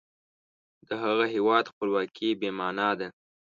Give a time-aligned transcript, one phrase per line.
[0.87, 3.07] د هغه هیواد خپلواکي بې معنا ده.